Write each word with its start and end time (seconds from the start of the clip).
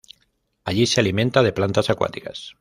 Allí 0.63 0.87
se 0.87 0.99
alimenta 0.99 1.43
de 1.43 1.53
plantas 1.53 1.91
acuáticas. 1.91 2.49